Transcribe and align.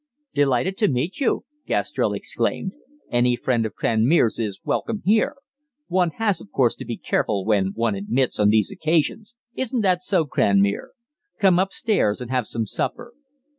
"Delighted 0.33 0.77
to 0.77 0.87
meet 0.87 1.19
you," 1.19 1.45
Gastrell 1.67 2.13
exclaimed. 2.13 2.71
"Any 3.11 3.35
friend 3.35 3.67
of 3.67 3.75
Cranmere's 3.75 4.39
is 4.39 4.59
welcome 4.65 5.03
here; 5.05 5.35
one 5.89 6.09
has, 6.17 6.41
of 6.41 6.51
course, 6.51 6.73
to 6.77 6.85
be 6.85 6.97
careful 6.97 7.45
whom 7.45 7.73
one 7.75 7.93
admits 7.93 8.39
on 8.39 8.49
these 8.49 8.71
occasions 8.71 9.35
isn't 9.53 9.81
that 9.81 10.01
so, 10.01 10.25
Cranmere? 10.25 10.93
Come 11.37 11.59
upstairs 11.59 12.19
and 12.19 12.31
have 12.31 12.47
some 12.47 12.65
supper." 12.65 13.13